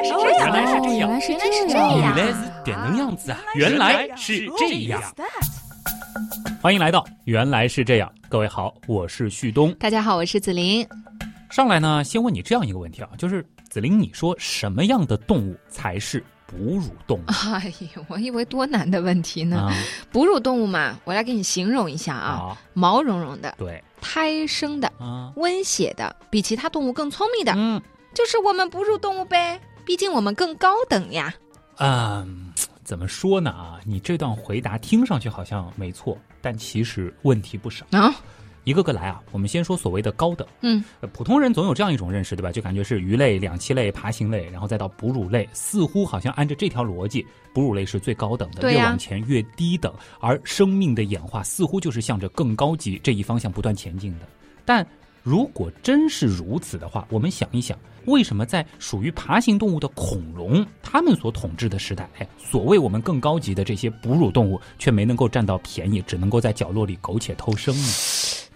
[0.00, 2.00] 来是这样，原来是这样，原来是原来是这样。
[2.00, 3.38] 原来是这样子啊！
[3.54, 5.02] 原来是这样。
[6.62, 9.74] 欢迎来到《原来是这样》，各位好，我是旭东。
[9.74, 10.86] 大家好，我是子琳。
[11.50, 17.22] 上来呢，先问你这样一个问题啊，就是子琳，你说什么样的动物才是哺乳动物
[17.52, 19.58] 哎呦，我以为多难的问题呢。
[19.58, 19.74] 啊？
[20.10, 27.80] 哺乳动物嘛，我来给你形容一下啊，啊，毛茸茸的，对胎生的，啊，温血的，比其他动物更聪明的，嗯
[28.12, 29.60] 就是我们哺乳动物呗。
[29.90, 31.34] 毕竟我们更高等呀。
[31.78, 32.52] 嗯，
[32.84, 33.80] 怎么说呢啊？
[33.84, 37.84] 你这段回答听上去好像没错，但其实问题不少。
[37.90, 38.14] 啊，
[38.62, 40.46] 一个个来啊，我们先说所谓的高等。
[40.60, 42.52] 嗯，呃普通人总有这样一种认识，对吧？
[42.52, 54.26] 就感觉是鱼类、两栖类、爬行类，然后再到哺乳类，似乎好像按照这条逻辑，哺乳类是最高等的，越往前越低等，而生命的演化似乎就是向着更高级这一方向不断前进的。
[54.64, 54.86] 但
[55.24, 57.76] 如果真是如此的话，我们想一想，
[58.06, 67.88] 为什么在属于爬行动物的恐龙，它们所统治的时代，哎，所谓我们更高级的这些哺乳动物，却没能够占到便宜，只能够在角落里苟且偷生呢？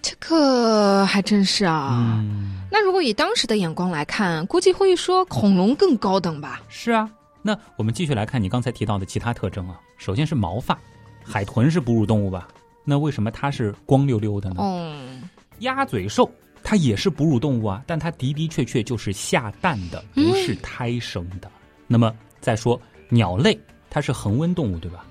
[0.02, 1.90] 这个还真是啊。
[1.92, 2.60] 嗯。
[2.70, 6.62] 那如果以当时的眼光来看，估计会说恐龙更高等吧？
[6.68, 7.08] 是啊，
[7.40, 9.80] 那我们继续来看你刚才提到的其他特征啊。
[9.96, 10.78] 首先是毛发，
[11.24, 12.48] 海豚是哺乳动物吧？
[12.84, 14.56] 那为什么它是光溜溜的呢？
[14.58, 15.22] 嗯，
[15.60, 16.30] 鸭嘴兽
[16.64, 21.48] 它也是哺乳动物啊，但它的的确确就是下蛋的，不是胎生的。
[21.86, 23.56] 那么再说鸟类，
[23.90, 25.04] 它是恒温动物，对吧？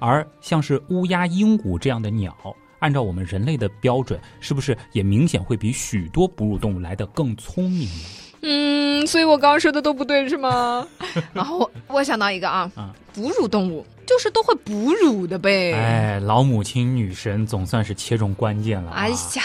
[0.00, 2.34] 而像是乌鸦、鹦鹉这样的鸟，
[2.78, 8.04] 按照我们人类的标准，是不是也明显会比许多哺乳动物来的更聪明呢？
[8.46, 10.86] 嗯，所以我刚刚说的都不对是吗？
[11.32, 15.72] 然后我我想到一个啊，啊哺乳动物就是都会哺乳的呗。
[15.72, 18.96] 哎，老母亲女神总算是切中关键了、啊。
[18.96, 19.42] 哎呀，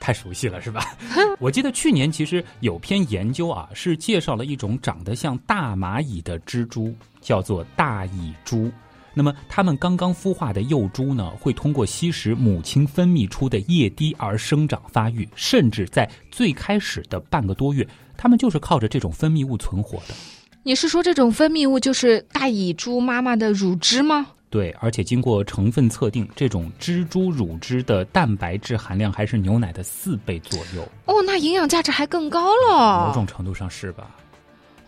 [0.00, 0.96] 太熟悉了，是吧？
[1.38, 8.72] 我记得去年其实有篇研究啊，是介绍了一种长得像大蚂蚁的蜘蛛，叫做大蚁蛛。
[9.12, 17.86] 那么它们刚刚孵化的幼蛛呢，会通过吸食母亲分泌出的液滴而生长发育，甚至在最开始的半个多月，
[18.16, 20.14] 它们就是靠着这种分泌物存活的。
[20.62, 24.28] 你是说这种分泌物就是大蚁蛛妈妈的乳汁吗？
[24.50, 33.14] 对，而且经过成分测定，这种蜘蛛乳汁的蛋白质含量还是牛奶的四倍左右，哦，那营养价值还更高了某。
[33.14, 34.10] 种程度上是吧？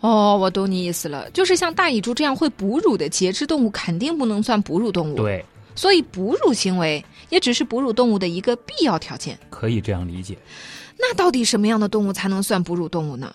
[0.01, 9.39] 哦，我懂你意思了，就是像大蚁蛛这样会哺乳的节肢动物，肯定不能算哺乳动物。，对，所以哺乳行为也只是哺乳动物的一个必要条件。
[9.49, 10.37] 可以这样理解。
[10.99, 13.33] 那到底什么样的动物才能算哺乳动物呢？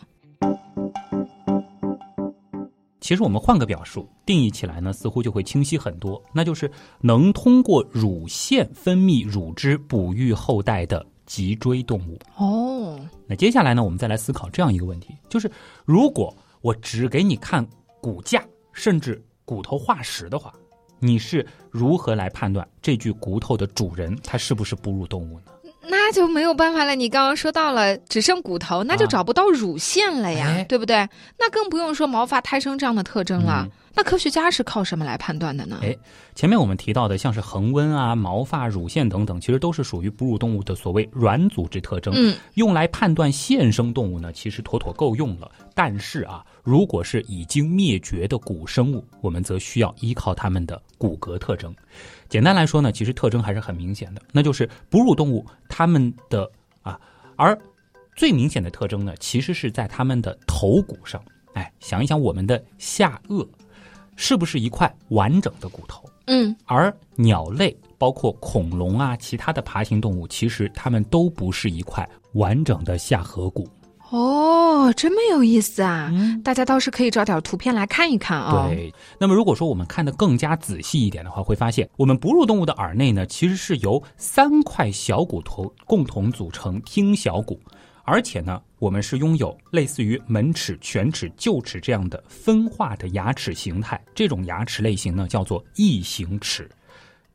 [3.09, 6.71] 其实我们换个表述，定义起来呢，似乎就会清晰很多，那就是
[7.01, 12.19] 能通过乳腺分泌乳汁哺育后代的脊椎动物。
[12.37, 15.51] 哦，那接下来呢，我们再来思考这样一个问题，就是
[15.87, 17.67] 如果我只给你看
[18.03, 20.53] 骨架，甚至骨头化石的话，
[20.99, 25.47] 你是如何来判断这具骨头的主人他是不是哺乳动物呢？
[25.89, 26.95] 那就没有办法了。
[26.95, 30.97] 你刚刚说到了，只剩骨头，那就啊找不到乳腺了呀，哎对不对？
[31.39, 33.67] 那更不用说毛发、胎生这样的特征了。
[33.67, 35.81] 嗯那科学家是靠什么来判断的呢？
[35.83, 35.97] 哎
[36.33, 42.15] 前面我们提到的，像是恒温啊、毛发、乳腺等等，其实都是属于哺乳动物的所谓软组织特征。
[42.17, 45.51] 嗯，用来判断现生动物呢，其实妥妥够用了。
[45.75, 51.75] 但是啊，如果是已经灭绝的古生物，我们则需要依靠它们的骨骼特征。
[52.29, 56.51] 简单来说呢，其实特征还是很明显的，那就是哺乳动物它们的
[56.83, 57.01] 啊，
[57.37, 57.59] 而
[58.15, 61.23] 最明显的特征呢，其实是在它们的头骨上。
[61.55, 63.49] 哎，想一想我们的下颚，
[64.17, 66.05] 是不是一块完整的骨头？
[66.27, 73.67] 嗯，而鸟类，包括恐龙啊，其他的爬行动物，其实它们都不是一块完整的下颌骨。
[74.11, 76.09] 哦，这么有意思啊！
[76.13, 78.93] 嗯，大家倒是可以找点图片来看一看啊、对。
[79.19, 87.61] 那么如果说我们看得更加仔细一点的话，会发现我们哺乳动物的耳内呢，其实是由三块小骨头共同组成听小骨。
[88.05, 94.03] 而且呢，我们是拥有类似于门齿、犬齿、臼齿这样的分化的牙齿形态。
[94.15, 96.67] 这种牙齿类型呢，叫做异形齿。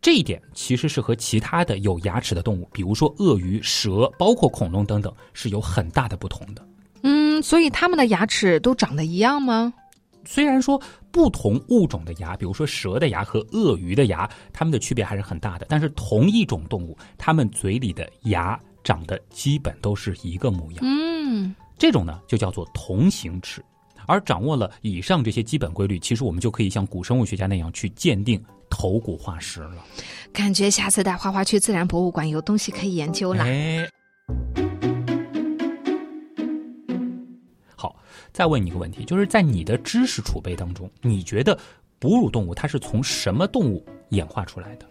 [0.03, 6.61] 这一点其实是和其他的有牙齿的动物，比如说鳄鱼、蛇，包括恐龙等等，是有很大的不同的。
[7.03, 9.73] 嗯，所以它们的牙齿都长得一样吗？
[10.25, 20.79] 虽然说不同物种的牙，比如说蛇的牙和鳄鱼的牙，它们的区别还是很大的，但是同一种动物，它们嘴里的牙长得基本都是一个模样。
[20.81, 23.63] 嗯，这种呢就叫做同形齿。
[24.05, 29.75] 而掌握了以上这些基本规律，其实我们就可以像古生物学家那样去鉴定头骨化石了。
[30.33, 33.43] 感觉下次带花花去自然博物馆有东西可以研究了。
[33.43, 33.87] 哎，
[37.75, 37.95] 好，
[38.31, 41.55] 再问你一个问题，就是在你的知识储备当中，你觉得
[41.99, 44.87] 哺乳动物它是从什么动物演化出来的？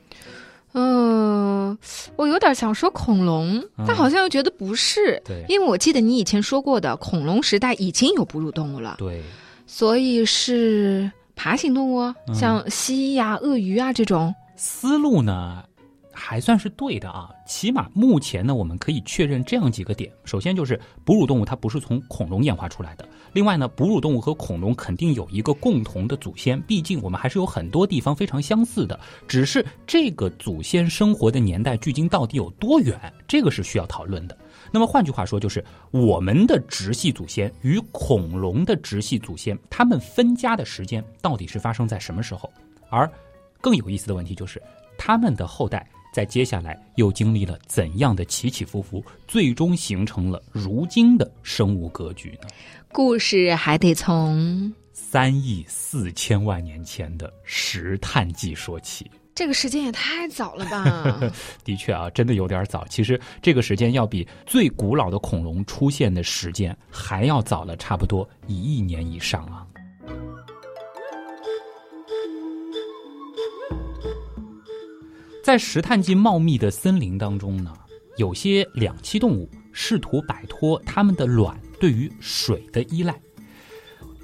[0.75, 1.76] 嗯，
[2.14, 9.20] 我有点想说恐龙，嗯但好像又觉得不是，对因为我记得你以前说过的，恐龙时代已经有哺乳动物了，对，
[9.67, 11.11] 所以是
[11.43, 11.99] 爬行动物，
[12.29, 14.33] 嗯像蜥蜴呀、鳄鱼啊这种。
[14.55, 15.65] 思路呢
[16.12, 20.09] 还算是对的啊，起码目前呢，我们可以确认这样几个点。
[20.25, 34.39] 首先就是哺乳动物它不是从恐龙演化出来的，另外呢，哺乳动物和恐龙肯定有一个共同的祖先，毕竟我们还是有很多地方非常相似的，只是这个祖先生活的年代距今到底有多远，这个是需要讨论的。
[34.72, 42.50] 那么换句话说，就是我们的直系祖先与恐龙的直系祖先，他们分家的时间到底是发生在什么时候？
[42.88, 43.10] 而
[43.60, 44.60] 更有意思的问题就是，
[44.96, 52.48] 他们的后代在接下来又经历了怎样的起起伏伏，最终形成了如今的生物格局呢？
[52.90, 59.10] 故事还得从三亿四千万年前的石炭纪说起。
[59.34, 61.20] 这个时间也太早了吧？
[61.64, 62.87] 的确啊，真的有点早。
[62.88, 69.67] 其实这个时间要比最古老的恐龙出现的时间还要早了，差不多一亿年以上啊。
[75.43, 77.73] 在石炭纪茂密的森林当中呢，
[78.19, 83.19] 有些两栖动物试图摆脱它们的卵对于水的依赖。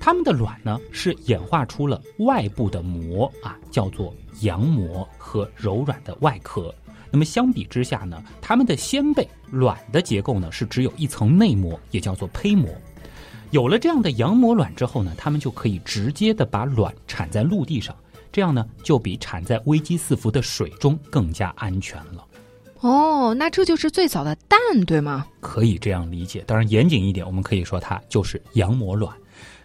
[0.01, 6.75] 它们的卵呢是演化出了外部的膜啊，叫做羊膜和柔软的外壳。
[7.11, 12.69] 那么相比之下呢，它们的先辈卵的结构呢是只有一层内膜，也叫做胚膜。
[13.51, 17.97] 有了这样的羊膜卵之后呢，它们就可以直接的把卵产在陆地上，
[18.31, 22.27] 这样呢就比产在危机四伏的水中更加安全了。
[22.81, 25.27] 哦，那这就是最早的蛋，对吗？
[25.41, 26.45] 可以这样理解。
[26.47, 29.13] 当然，严谨一点，我们可以说它就是羊膜卵。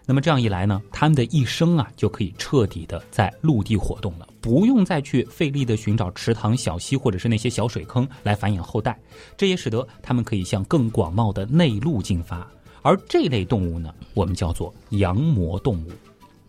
[0.06, 9.00] 那么这样一来呢，他们的一生啊就可以彻底的在陆地活动了，不用再去费力的寻找池塘、小溪或者是那些小水坑来繁衍后代。
[9.38, 12.46] 这也使得它们可以向更广袤的内陆进发。
[12.82, 15.92] 而这类动物呢，我们叫做羊膜动物。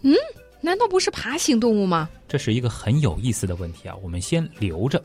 [0.03, 0.15] 嗯
[0.61, 2.09] 难道不是爬行动物吗？
[2.27, 5.01] 这是一个很有意思的问题啊，我们先留着。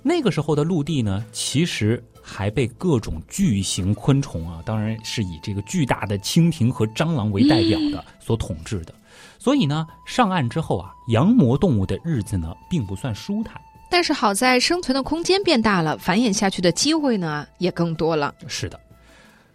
[0.00, 8.94] 那个时候的陆地呢，其实还被各种巨型昆虫啊，当然是以这个巨大的蜻蜓和蟑螂为代表的所统治的。
[9.36, 13.60] 所以呢，上岸之后啊，羊膜动物的日子呢，并不算舒坦。
[13.90, 18.32] 但是好在生存的空间变大了，繁衍下去的机会呢也更多了。
[18.46, 18.78] 是的，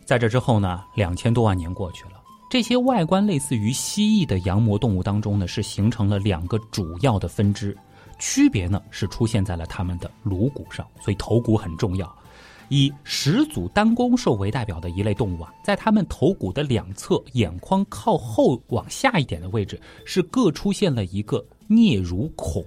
[0.03, 7.75] 在这之后呢，两千多万年过去了，这些外观类似于蜥蜴的羊膜动物当中呢，是形成了两个主要的分支，
[8.19, 12.13] 区别呢是出现在了它们的颅骨上，所以头骨很重要。
[12.69, 22.63] 以始祖单弓兽为代表的一类动物啊，在它们头骨的两侧，眼眶靠后往下一点的位置，是各出现了一个颞乳孔。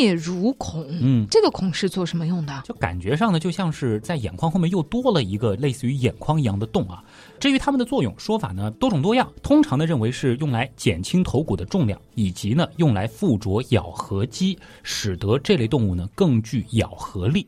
[0.00, 2.62] 颞乳孔，嗯，这个孔是做什么用的？
[2.64, 7.02] 就感觉上呢，就像是在眼眶后面又多了一个类似于眼眶一样的洞啊。
[7.38, 9.32] 至于它们的作用，说法呢多种多样。
[9.40, 17.46] 通常呢认为是用来减轻头骨的重量，以及呢用来附着咬合肌，使得这类动物呢更具咬合力。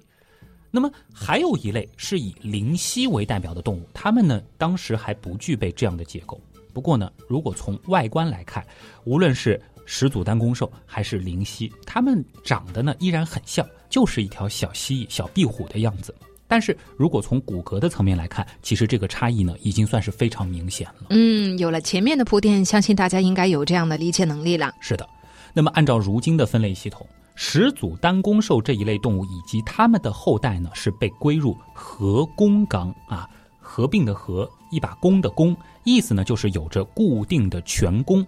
[0.70, 6.40] 那么还有一类是以灵犀为代表的动物，它们呢当时还不具备这样的结构。
[6.72, 8.64] 不过呢，如果从外观来看，
[9.04, 16.14] 无论是始祖单弓兽还是灵犀，它们长得呢依然很像，就是一条小蜥蜴、小壁虎的样子。
[16.46, 21.06] 但是如果从骨骼的层面来看，其实这个差异呢已经算是非常明显了。
[21.10, 24.72] 嗯，有了前面的铺垫，相信大家应该有这样的理解能力了。
[24.80, 25.08] 是的，
[25.52, 38.26] 那么按照如今的分类系统，始祖单弓兽这一类动物以及它们的后代呢，是被归入合弓纲啊，合并的合，一把弓的弓，意思呢就是有着固定的全弓。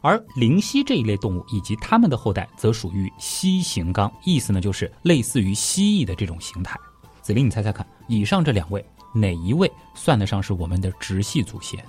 [0.00, 6.78] 而灵犀这一类动物以及它们的后代，则属于蜥形纲，意思呢就是类似于蜥蜴的这种形态。
[7.20, 11.84] 子林，你猜猜看，以上这两位哪一位算得上是我们的直系祖先？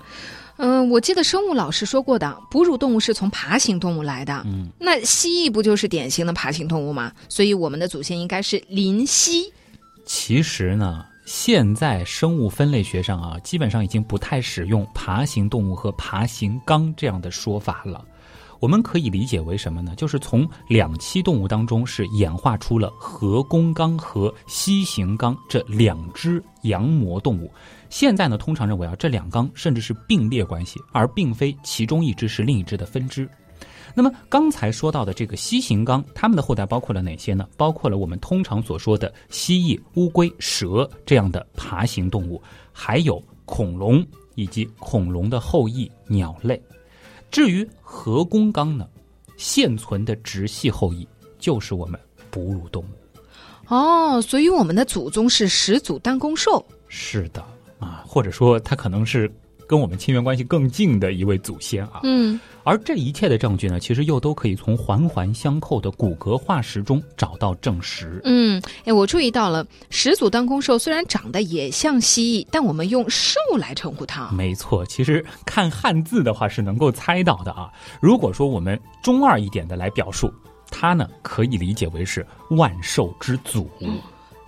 [0.61, 4.43] 嗯，我记得生物老师说过的，哺乳动物是从爬行动物来的。
[4.45, 7.13] 嗯，那蜥蜴不就是典型的爬行动物吗？
[7.29, 9.51] 所以我们的祖先应该是林蜥。
[10.05, 18.03] 其实呢，现在生物分类学上啊，基本上已经不太使用爬行动物和爬行纲这样的说法了。
[18.59, 19.93] 我们可以理解为什么呢？
[19.95, 27.49] 就是从两栖动物当中是演化出了合弓纲和蜥形纲这两只羊膜动物。
[27.89, 33.27] 现在呢，通常认为啊，这两纲甚至是并列关系，而并非其中一只是另一只的分支。
[33.95, 37.47] 那么刚才说到的这个蜥形纲，它们的后代包括了哪些呢？
[37.57, 42.41] 包括了我们通常所说的蜥蜴、乌龟、蛇这样的爬行动物，
[42.71, 44.05] 还有恐龙、
[44.35, 46.61] 以及恐龙的后裔鸟类。
[47.31, 48.87] 至于河工纲呢，
[49.37, 51.07] 现存的直系后裔
[51.39, 52.87] 就是我们哺乳动物。
[53.73, 56.63] 哦，所以我们的祖宗是始祖单弓兽。
[56.87, 57.43] 是的
[57.79, 59.31] 啊，或者说他可能是
[59.67, 62.01] 跟我们亲缘关系更近的一位祖先啊。
[62.03, 68.19] 嗯，而这一切的证据呢，其实又都可以从环环相扣的骨骼化石中找到证实。
[68.23, 74.29] 嗯，哎，我注意到了，始祖当空兽虽然长得也像蜥蜴，但我们用兽来称呼它。
[74.31, 77.69] 没错，其实看汉字的话是能够猜到的啊。
[78.01, 80.33] 如果说我们中二一点的来表述，
[80.71, 83.69] 它呢可以理解为是万兽之祖。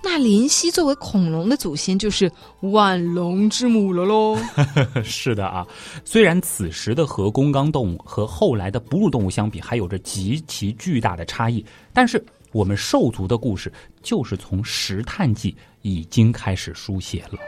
[0.04, 2.30] 那林夕作为恐龙的祖先，就是
[2.62, 4.38] 万龙之母了喽。
[5.06, 5.66] 是的啊，
[6.04, 17.40] 虽然此时的核工纲动物和后来的哺乳动物相比，还有着极其巨大的差异，但是我们兽族的故事就是从石炭纪已经开始书写了。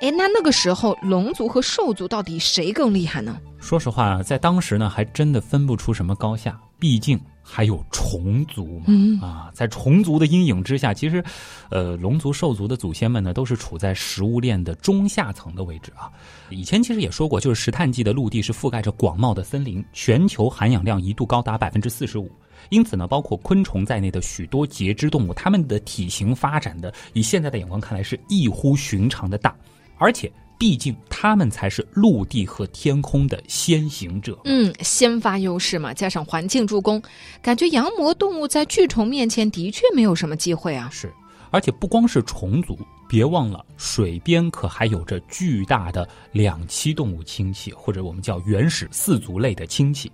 [0.00, 3.38] 哎，那那个时候龙族和兽族到底谁更厉害呢？
[3.60, 8.84] 说实话，在当时呢，还真的分不出什么高下，毕竟还有虫族嘛。
[8.86, 11.22] 嗯啊，在虫族的阴影之下，其实，
[11.70, 16.10] 呃，龙族、兽族的祖先们呢，都是处在食物链的中下层的位置啊。
[16.50, 22.30] 以前其实也说过，就是石炭纪的陆地是覆盖着广袤的森林，全球含氧量一度高达百分之四十五。
[22.70, 29.54] 因此呢，包括昆虫在内的许多节肢动物，它们的体型发展的，以现在的眼光看来是异乎寻常的大，
[29.98, 30.32] 而且。
[30.62, 34.38] 毕竟，他们才是陆地和天空的先行者。
[34.44, 37.02] 嗯，先发优势嘛，加上环境助攻，
[37.42, 40.88] 感觉羊膜动物在巨虫面前的确没有什么机会啊。
[40.92, 41.12] 是，
[41.50, 42.78] 而且不光是虫族，
[43.08, 50.12] 别忘了水边可还有着巨大的两栖动物亲戚，或者我们叫原始四足类的亲戚，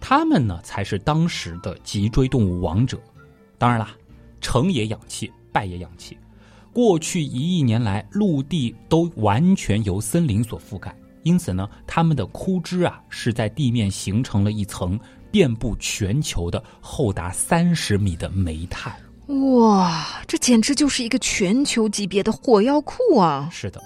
[0.00, 2.98] 他们呢才是当时的脊椎动物王者。
[3.58, 3.90] 当然啦，
[4.40, 6.16] 成也氧气，败也氧气。
[6.72, 14.98] 过去一亿年来，陆地都完全由森林所覆盖，因此呢，它们的枯枝啊是在地面形成了一层
[15.30, 18.94] 遍布全球的厚达三十米的煤炭。
[19.26, 23.48] 哇，这简直就是一个全球级别的火药库啊！
[23.52, 23.80] 是的，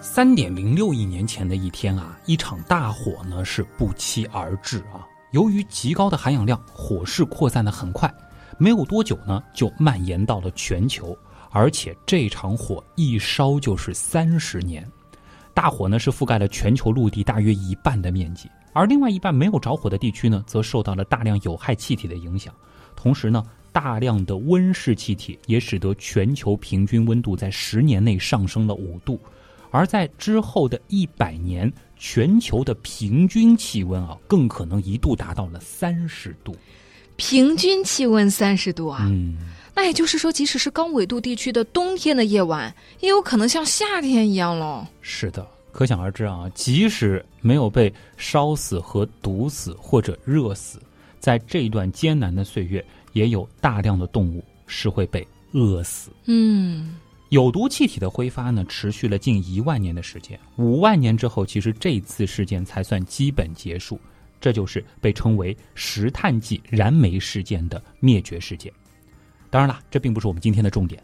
[0.00, 5.06] 三点零六亿年前的一天啊，一场大火呢是不期而至啊。
[5.36, 8.10] 由于极高的含氧量，火势扩散的很快，
[8.56, 11.14] 没有多久呢，就蔓延到了全球。
[11.50, 14.90] 而且这场火一烧就是三十年，
[15.52, 22.54] 大火呢是覆盖了全球陆地大约一半的面积，而另外一半没有着火的地区呢，则受到了大量有害气体的影响。
[22.94, 29.20] 同时呢，大量的温室气体也使得全球平均温度在十年内上升了五度。
[29.70, 36.54] 而在之后的一百年，全球的平均气温啊，更可能一度达到了三十度。
[37.16, 39.38] 平均气温三十度啊，嗯，
[39.74, 44.86] 那也就是说，即使是高纬度地区的冬天的夜晚，也有可能像夏天一样喽。
[45.00, 50.78] 是的，可想而知啊，即使没有被烧死和毒死或者热死，
[51.18, 52.84] 在这一段艰难的岁月，
[53.14, 56.10] 也有大量的动物是会被饿死。
[56.26, 56.96] 嗯。
[57.30, 60.38] 有毒气体的挥发呢，持续了近一万年的时间。
[60.56, 64.00] 五万年之后，其实这次事件才算基本结束。
[64.38, 68.72] 这就是被称为石炭纪燃煤事件的灭绝事件。
[69.50, 71.02] 当然了，这并不是我们今天的重点。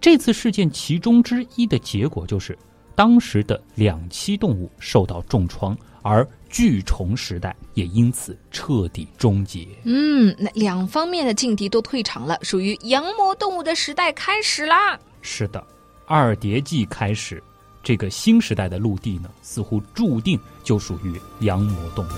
[0.00, 2.58] 这次事件其中之一的结果就是，
[2.96, 9.68] 当时的两栖动物受到重创，而巨虫时代也因此彻底终结。
[9.84, 14.98] 嗯，那两方面的劲敌都退场了，属于羊膜动物的时代开始啦。
[15.22, 15.64] 是的，
[16.04, 17.42] 二叠纪开始，
[17.82, 22.08] 这个新时代的陆地呢，似乎注定就属于羊膜动物。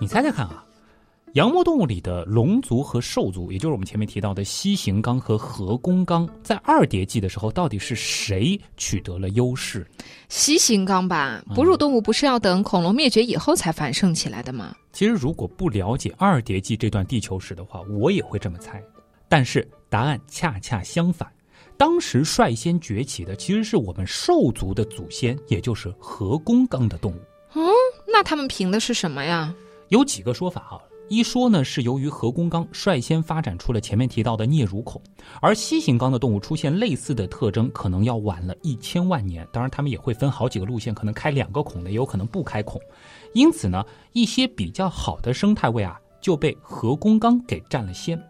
[0.00, 0.63] 你猜猜看啊，
[1.34, 9.84] 羊膜动物里的龙族和兽族，也就是我们前面提到的蜥形纲和核工纲，在二叠纪的时候，到底是谁取得了优势？
[10.28, 14.76] 蜥形纲吧，哺乳动物不是要等恐龙灭绝以后才繁盛起来的吗？
[14.92, 18.80] 其实，如果不了解二叠纪这段地球史的话，我也会这么猜。
[19.28, 21.28] 但是答案恰恰相反，
[21.76, 27.16] 当时率先崛起的其实是我们兽族的祖先，也就是核工纲的动物。
[27.54, 27.66] 嗯，
[28.06, 29.52] 那他们凭的是什么呀？
[29.88, 30.78] 有几个说法啊。
[31.08, 35.00] 一说呢，是由于核弓纲率先发展出了前面提到的颞乳孔，
[35.40, 39.46] 而蜥形纲的动物出现类似的特征，可能要晚了一千万年。
[39.52, 42.80] 当然，它们也会分好几个路线，可能开两个孔的，也有可能不开孔。
[43.34, 48.20] 因此呢，一些比较好的生态位啊，就被核工纲给占了先。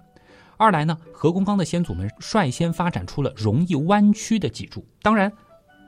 [0.57, 4.85] 二来呢，核工纲的先祖们率先发展出了容易弯曲的脊柱。
[5.01, 5.33] 当然，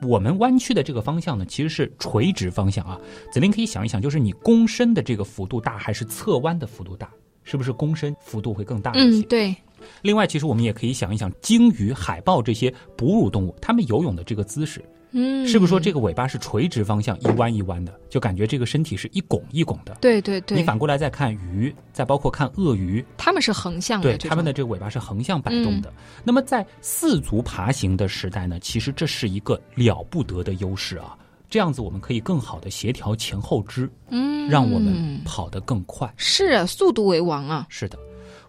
[0.02, 3.00] 我们弯曲的这个方向呢，其实是垂直方向啊。
[3.32, 7.10] 子林可以想一想，就是你躬身的这个幅度大，还是侧弯的幅度大？
[7.44, 9.20] 是不是躬身幅度会更大一些？
[9.20, 9.56] 嗯，对。
[10.02, 19.96] 另外，其实我们也可以想一想，鲸鱼、海豹这些哺乳动物，它们游泳的这个姿势，嗯，是不是说这个尾巴是垂直方向一弯一弯的，就感觉这个身体是一拱一拱的？
[20.00, 20.56] 对对对。
[20.58, 25.92] 你反过来再看鱼，再包括看鳄鱼，它们是横向的，对，它们的这个尾巴是横向摆动的。
[26.24, 31.16] 那么在四足爬行的时代呢，其实这是一个了不得的优势啊。
[31.48, 36.12] 这样子我们可以更好的协调前后肢，嗯，让我们跑得更快。
[36.16, 37.66] 是啊，速度为王啊。
[37.68, 37.96] 是的。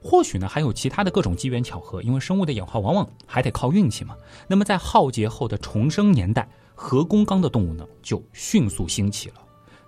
[0.09, 4.15] 或许呢，还有其他的各种机缘巧合，因为生物的演化往往还得靠运气嘛。
[4.47, 9.35] 那么在浩劫后的重生年代，核工纲的动物呢就迅速兴起了。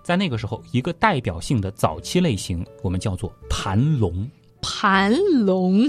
[0.02, 4.30] 在那个时候，一个代表性的早期类型，我们叫做盘龙。
[4.60, 5.10] 盘
[5.46, 5.88] 龙，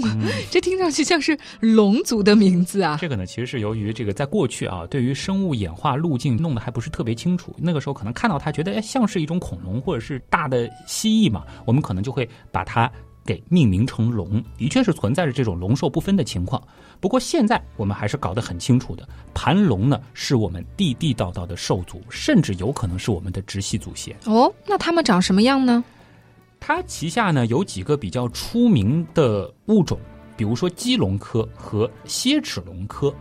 [0.50, 2.96] 这听上去像是龙族的名字啊。
[2.98, 7.54] 这个呢，其实是由于这个在过去啊，对于生物演化路径弄得还不是特别清楚。
[7.58, 12.90] 那个时候可能看到它，觉得哎像是一种恐龙或者是大的蜥蜴嘛，我们可能就会把它。
[13.24, 16.62] 给命名成龙，的确是存在着这种龙兽不分的情况。
[17.00, 24.16] 不过现在我们还是搞得很清楚的，盘龙呢是我们地地道道的兽族，甚至有可能是我们的直系祖先。
[24.26, 25.82] 哦，那它们长什么样呢？
[26.60, 29.98] 它旗下呢有几个比较出名的物种，
[30.36, 33.14] 比如说鸡龙科和蝎齿龙科。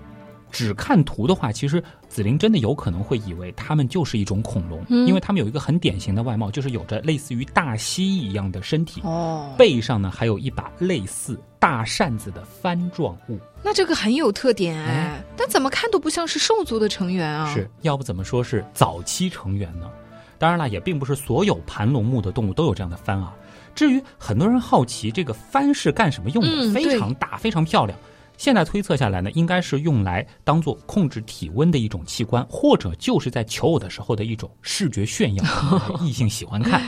[0.51, 13.39] 只看图的话，其实紫菱真的有可能会以为它们就是一种恐龙，因为它们有一个很典型的外貌，就是有着类似于大蜥蜴一样的身体，哦，背上呢还有一把类似大扇子的帆状物。
[13.63, 17.53] 那这个很有特点哎，但怎么看都不像是兽族的成员啊。
[17.53, 19.89] 是要不怎么说是早期成员呢？
[20.37, 23.33] 当然了，也并不是所有盘龙目的动物都有这样的帆啊。
[23.73, 27.97] 至于很多人好奇这个帆是干什么用的，非常大，非常漂亮。
[28.41, 35.43] 现在推测下来呢，应该是用来当做控制体温的一种器官，或者就是在求偶的时候的一种视觉炫耀，
[36.01, 36.81] 异性喜欢看。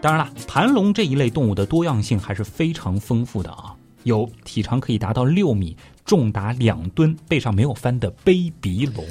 [0.00, 9.04] 当然了，盘龙这一类动物的多样性还是非常丰富的啊，有体长可以达到六米、重达两吨、背上没有帆的杯鼻龙。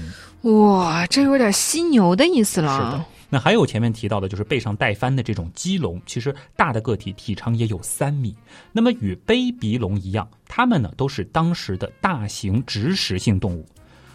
[0.69, 2.73] 哇，这有点犀牛的意思了。
[2.73, 3.05] 是的。
[3.29, 8.35] 那还有前面提到的，就是背上带帆的这种鸡龙，其实大的个体体长也有三米。
[8.71, 13.63] 那么与杯鼻龙一样，它们呢都是当时的大型植食性动物，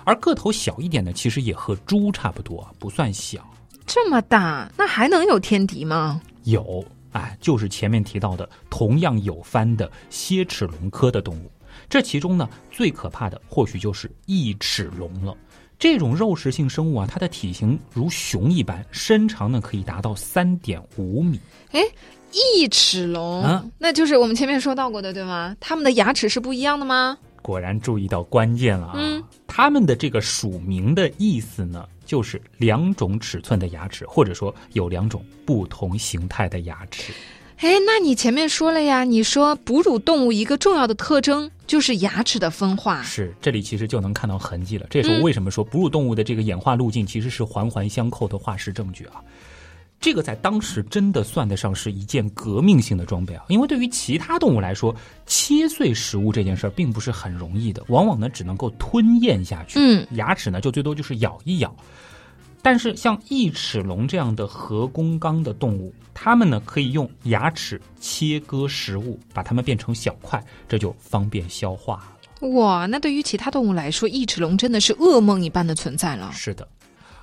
[0.04, 3.48] 而个头小一点的，其实也和猪差不多，不算小。
[3.86, 6.20] 这么大，那还能有天敌吗？
[6.42, 11.50] 有，哎，就是前面提到的同样有帆的蝎齿龙科的动物。
[11.88, 15.36] 这其中呢，最可怕的或许就是异齿龙了。
[15.84, 21.38] 这种肉食性生物啊，它的体型如熊一般，身长呢可以达到三点五米。
[21.72, 21.82] 哎，
[22.32, 25.54] 异齿龙，那就是我们前面说到过的，对吗？
[25.60, 27.18] 它们的牙齿是不一样的吗？
[27.42, 28.92] 果然注意到关键了啊！
[28.96, 37.12] 嗯，它们的这个属名的意思呢，就是两种尺寸的牙齿，或者说有两种不同形态的牙齿。
[37.58, 39.04] 哎，那你前面说了呀？
[39.04, 43.02] 你说哺乳动物一个重要的特征就是牙齿的分化。
[43.02, 44.86] 是，这里其实就能看到痕迹了。
[44.90, 49.22] 这也是我为什么说哺乳动物的这个演化路径其实是环环相扣的化石证据啊。
[50.00, 53.44] 这个在当时真的算得上是一件革命性的装备啊！
[53.48, 59.78] 因为对于其他动物来说，切碎食物这件事儿并不是很容易的，往往呢只能够吞咽下去。
[59.78, 61.74] 嗯，牙齿呢就最多就是咬一咬。
[62.64, 71.96] 但是像异齿龙这样的核弓纲的动物，它们呢可以用牙齿切割食物，把它们变成小块，这就方便消化
[72.40, 72.48] 了。
[72.48, 76.30] 哇，那对于其他动物来说，异齿龙真的是噩梦一般的存在了。
[76.32, 76.66] 是的，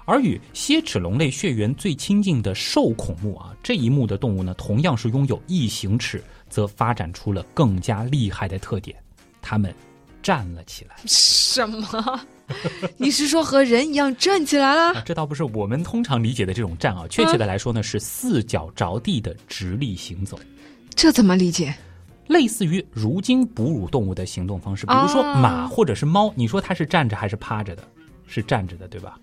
[0.05, 8.95] 而与蝎齿龙类血缘最亲近的兽孔目啊这一目的动物呢，同样是拥有异形齿，则发展出了更加厉害的特点，
[9.41, 9.73] 它们
[10.21, 10.97] 站了起来。
[11.07, 12.21] 什么？
[12.97, 15.01] 你是说和人一样站起来了？
[15.05, 20.39] 这倒不是我们通常理解的这种站啊，确切的来说呢，是四脚着地的直立行走。
[20.95, 21.73] 这怎么理解？
[22.27, 27.83] 类似于如今哺乳动物的行动方式，比如说马或者是猫，你说它是站着还是趴着的？
[28.27, 29.17] 是站着的，对吧？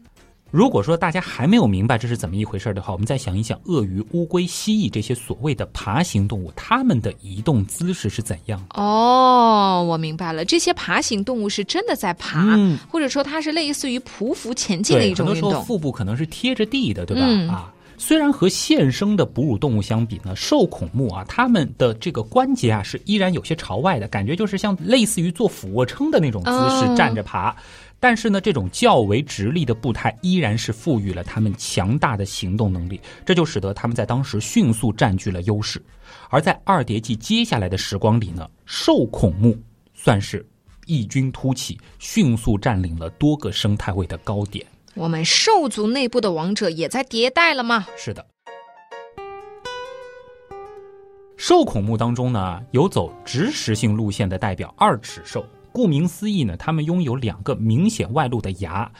[0.50, 8.80] 如果说大家还没有明白这是怎么一回事的话，我们再想一想，鳄鱼、乌龟、蜥蜴这些所谓的爬行动物，它们的移动姿势是怎样的？
[8.80, 12.56] 哦，我明白了，这些爬行动物是真的在爬，
[12.88, 15.34] 或者说它是类似于匍匐前进的一种运动。
[15.34, 17.26] 很多时候腹部可能是贴着地的，对吧？
[17.52, 27.54] 啊，虽然和现生的哺乳动物相比呢，兽孔目啊，它们的这个关节啊是依然有些朝外的，感觉就是像类似于做俯卧撑的那种姿势站着爬。
[28.00, 35.82] 但是呢，这种较为直立的步态依然是赋予了他们强大的行动能力，这就使得他们在当时迅速占据了优势。
[36.30, 39.58] 而在二叠纪接下来的时光里呢，兽孔目
[39.94, 40.46] 算是
[40.86, 44.64] 异军突起，迅速占领了多个生态位的高点。
[44.94, 47.86] 我们兽族内部的王者也在迭代了吗？
[47.96, 48.24] 是的。
[51.36, 55.44] 兽孔目当中呢，有走植食性路线的代表二齿兽。
[55.78, 58.90] 顾名思义呢，它们拥有两个明显外露的牙，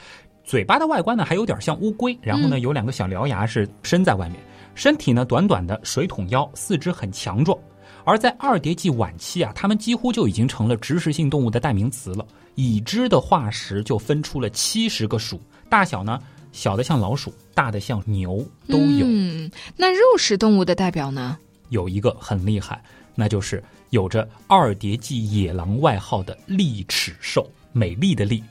[0.44, 4.38] 嘴巴的外观呢还有点像乌龟，然后呢有两个小獠牙是伸在外面，
[4.76, 7.58] 身体呢短短的水桶腰，四肢很强壮。
[8.04, 12.24] 而在二叠纪晚期啊，它们几乎就已经成了植食性动物的代名词了。
[12.54, 16.20] 已知的化石就分出了七十个属，大小呢
[16.52, 19.04] 小的像老鼠，大的像牛都有。
[19.04, 21.36] 嗯，那肉食动物的代表呢？
[21.70, 22.80] 有一个很厉害，
[23.16, 28.42] 那就是有着二叠纪野狼外号的利齿兽，美丽的利。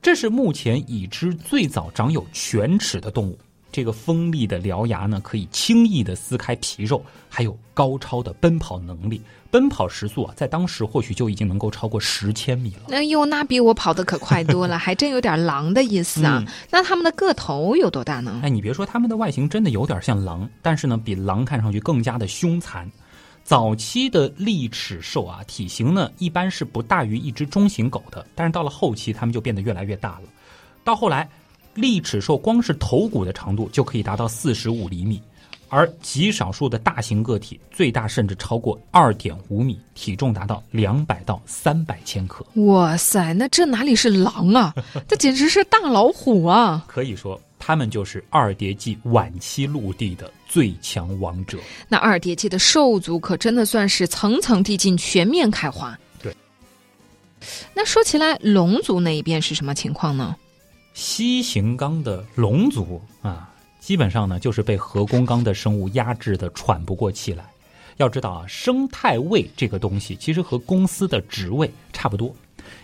[0.00, 3.38] 这是目前已知最早长有犬齿的动物。
[3.72, 9.20] 这个锋利的獠牙呢，可以轻易的撕开皮肉，还有高超的奔跑能力。
[9.50, 12.94] 奔跑时速啊，在当时或许就已经能够超过十千米了。
[12.94, 16.44] 哎呦，那比我跑的可快多了， 还真有点狼的意思啊。
[16.70, 18.40] 那它们的个头有多大呢？
[18.44, 22.88] 哎，你别说，它们的外形真的有点像狼，但是呢，比狼看上去更加的凶残。
[23.44, 30.22] 早期的利齿兽啊，体型呢一般是不大于一只中型狗的，但是到了后期，它们就变得越来越大了。
[30.82, 31.28] 到后来。
[31.74, 35.20] 利齿兽光是头骨的长度就可以达到四十五厘米，
[35.68, 42.46] 而极少数的大型个体最大甚至超过二点五米，体重达到两百到三百千克。
[42.62, 44.72] 哇塞，那这哪里是狼啊？
[45.08, 46.84] 这简直是大老虎啊！
[46.86, 51.58] 可以说，它们就是二叠纪晚期陆地的最强王者。
[51.88, 55.98] 那二叠纪的兽族可真的算是层层递进，全面开花。
[56.22, 56.32] 对。
[57.74, 60.36] 那说起来，龙族那一边是什么情况呢？
[60.92, 67.44] 西行纲的龙族啊，基本上呢就是被核工纲的生物压制的喘不过气来。
[67.96, 72.32] 要知道啊，生态位这个东西其实和公司的职位差不多，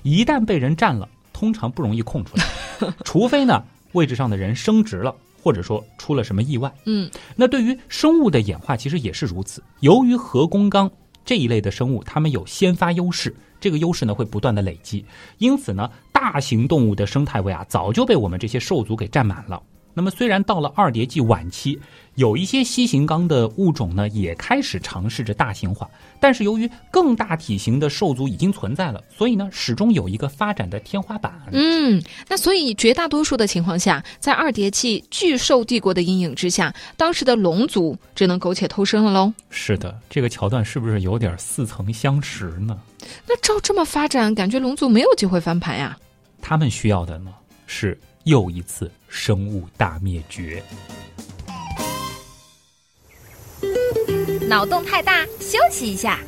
[0.03, 2.45] 一旦被人占了，通常不容易空出来，
[3.07, 6.73] 除非呢位置上的人升职了，或者说出了什么意外。
[6.85, 9.63] 嗯，那对于生物的演化其实也是如此。
[9.81, 10.91] 由于核工纲
[11.25, 13.35] 这一类的生物，它们有先发优势。
[13.61, 15.05] 这个优势呢会不断的累积，
[15.37, 19.63] 因此呢，大型动物的生态位啊早就被我们这些兽族给占满了。
[19.95, 21.79] 那么虽然到了二叠纪晚期，
[22.15, 25.89] 有一些西行纲的物种呢也开始尝试着大型化，
[26.21, 31.33] 但是由于更大体型的兽族已经存在了，所以呢始终有一个发展的天花板。
[31.53, 39.33] 嗯，那所以绝大多数的情况下，在二叠纪巨兽帝国的阴影之下，当时的龙族只能苟且偷生了喽。
[39.49, 42.79] 是的，这个桥段是不是有点似曾相识呢？
[43.27, 45.97] 那照这么发展，感觉龙族没有机会翻盘呀。
[46.41, 47.33] 他们需要的呢
[47.67, 50.63] 是又一次生物大灭绝。
[54.49, 56.21] 脑洞太大，休息一下。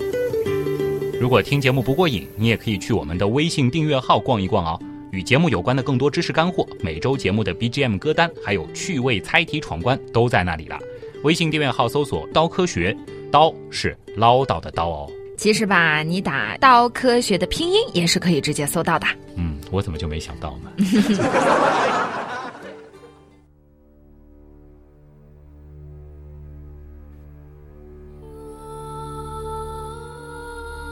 [1.21, 4.79] 如果听节目不过瘾，你也可以去我们的微信订阅号逛一逛哦。
[5.12, 10.79] 与节目有关的更多知识干货，每周节目的 BGM 歌单，还有趣味猜题闯关，都在那里了。
[11.23, 12.97] 微信订阅号搜索“刀科学”，
[13.31, 15.11] 刀是唠叨的刀哦。
[15.38, 19.07] 其实吧，你打“刀科学”的拼音也是可以直接搜到的。
[19.37, 20.73] 嗯，我怎么就没想到呢？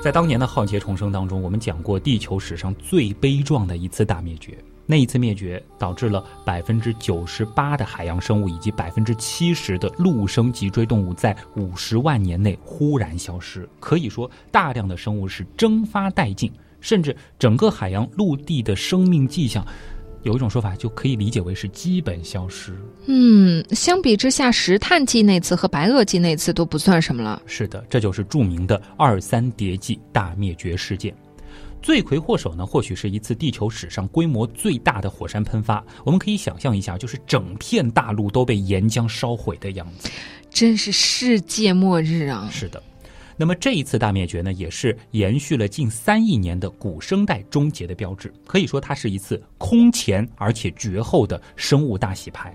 [0.02, 4.56] 在当年的浩劫重生当中，我们讲过地球史上最悲壮的一次大灭绝。
[4.86, 19.64] 那一次灭绝导致了百分之九十八的海洋生物以及百分之七十的陆生脊椎动物在五十万年内忽然消失，可以说大量的生物是蒸发殆尽，甚至整个海洋陆地的生命迹象，
[20.22, 22.74] 有一种说法就可以理解为是基本消失。
[23.06, 27.40] 嗯，相比之下，石炭纪那次和白垩纪那次都不算什么了。
[27.46, 31.14] 是的，这就是著名的二三叠纪大灭绝事件。
[31.82, 35.82] 罪魁祸首呢，或许是一次地球史上规模最大的火山喷发。
[36.04, 40.10] 我们可以想象一下，就是整片大陆都被岩浆烧毁的样子，
[40.50, 42.46] 真是世界末日啊！
[42.52, 42.82] 是的，
[43.40, 48.30] 那么这一次大灭绝呢，也是延续了近三亿年的古生代终结的标志。
[48.46, 52.54] 可以说，它是一次空前而且绝后的生物大洗牌。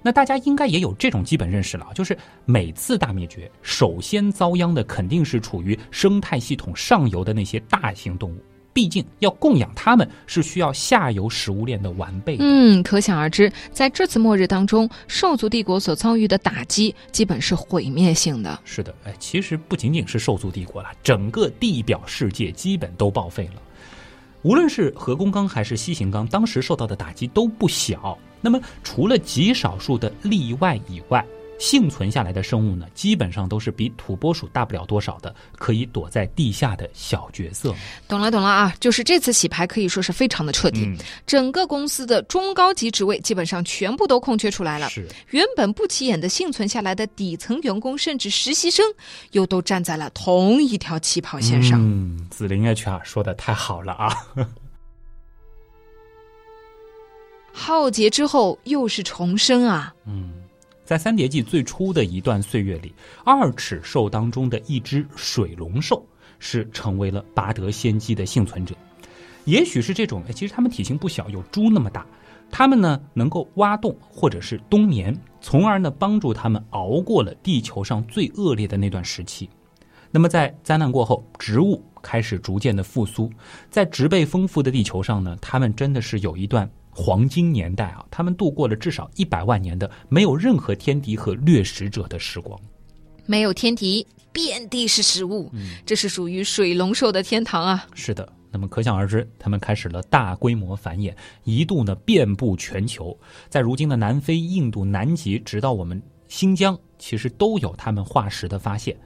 [0.00, 8.38] 那大家应该也有这种基本认识了，就是每次大灭绝，首先遭殃的肯定是处于生态系统上游的那些大型动物。
[8.74, 12.36] 毕竟要供养他们，是需要下游食物链的完备。
[12.40, 18.58] 嗯，可想而知，在这次末日当中，兽族帝国所遭遇的打击基本是毁灭性的。
[18.64, 23.62] 是的，哎，其实不仅仅是兽族帝国了，整个地表世界基本都报废了。
[24.42, 28.18] 无论是核工钢还是西行钢，当时受到的打击都不小。
[28.40, 31.24] 那么，除了极少数的例外以外，
[31.58, 37.74] 幸存下来的生物呢，基本上都是比土拨鼠大不了多少的，可以躲在地下的小角色。
[38.08, 38.74] 懂了，懂了啊！
[38.80, 44.88] 就是这次洗牌可以说是非常的彻底，嗯整个公司的中高级职位基本上全部都空缺出来了。
[44.88, 48.84] 是，原本不起眼的幸存下来的底层员工，甚至实习生，
[49.32, 51.80] 又都站在了同一条起跑线上。
[51.80, 54.26] 嗯，紫菱 HR 说的太好了啊！
[57.52, 59.94] 浩劫之后又是重生啊！
[60.06, 60.32] 嗯，
[60.84, 62.94] 在三叠纪最初的一段岁月里，
[63.24, 66.04] 二齿兽当中的一只水龙兽
[66.38, 68.74] 是成为了拔得先机的幸存者。
[69.46, 72.06] 也许是这种，其实它们体型不小，有猪那么大。
[72.50, 79.48] 它们呢能够挖洞或者是冬眠，从而呢帮助它们熬过了地球上最恶劣的那段时期。
[80.10, 83.28] 那么在灾难过后，植物开始逐渐的复苏，
[83.70, 88.04] 在植被丰富的地球上呢，它们真的是有一段黄金年代啊！
[88.10, 92.58] 他们度过了至少一百万年的没有任何天敌和掠食者的时光。
[93.26, 97.86] 没有天敌，遍地是食物，嗯这是属于水龙兽的天堂啊！
[97.94, 108.96] 是的，那么可想而知，他们开始了大规模繁衍，一度呢遍布全球，在如今的南非、印度、南极，直到我们新疆，其实都有他们化石的发现。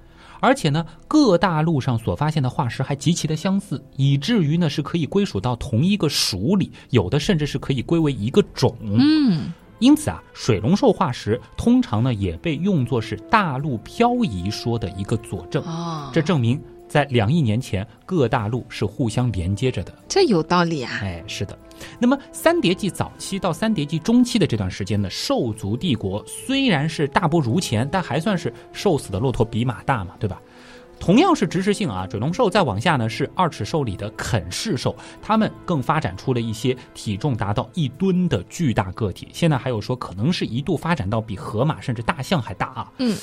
[0.41, 8.77] 而且呢，各大陆上所发现的化石还极其的相似，以至于呢是可以归属到同一个属里，有的甚至是可以归为一个种。
[8.83, 15.63] 嗯，因此啊，水龙兽化石通常呢也被用作是大陆漂移说的一个佐证。
[15.65, 19.93] 哦，这证明在两亿年前，各大陆是互相连接着的。
[20.09, 20.99] 这有道理啊！
[21.03, 21.59] 哎，是的。
[21.99, 30.41] 那么三叠纪早期到三叠纪中期的这段时间呢，兽族帝国虽然是大不如前，但还算是瘦死的骆驼比马大嘛，对吧？
[31.01, 39.29] 同样是植食性啊，水龙兽再往下呢是二齿兽里的啃噬兽，它们更发展出了一些体重达到一吨的巨大个体。
[39.33, 42.93] 现在还有说可能是一度发展到比河马甚至大象还大啊。
[42.99, 43.17] 嗯，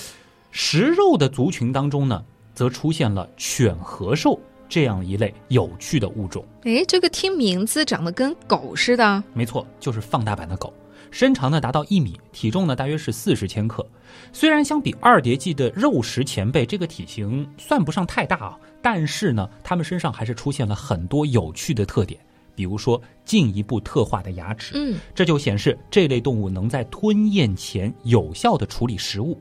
[0.52, 6.46] 食肉的族群当中呢，则出现了犬和兽这样一类有趣的物种。
[6.64, 9.24] 哎，这个听名字长得跟狗似的。
[9.34, 10.74] 没错，就是放大版的狗，
[11.12, 13.86] 身长呢达到一米，体重呢大约是四十千克。
[14.32, 22.20] 虽然相比二叠纪的肉食前辈，这个体型算不上太大啊，但是呢，它们身上还是出现了很多有趣的特点，
[22.56, 29.40] 比如说进一步特化的牙齿，嗯，这就显示这类动物能在吞咽前有效的处理食物。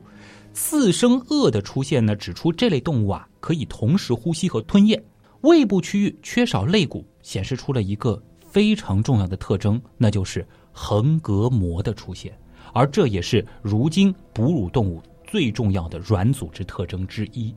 [0.53, 5.01] 次生颚的出现呢，指出这类动物啊可以同时呼吸和吞咽。
[5.45, 12.35] 胃部区域缺少肋骨，显示出了一个非常重要的特征，那就是横膈膜的出现，
[12.73, 17.53] 而这也是如今哺乳动物最重要的软组织特征之一。